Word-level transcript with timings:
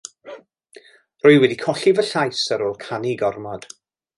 Rwy 1.25 1.35
wedi 1.43 1.57
colli 1.65 1.93
fy 1.99 2.07
llais 2.09 2.43
ar 2.57 2.67
ôl 2.69 2.77
canu 2.87 3.17
gormod. 3.25 3.69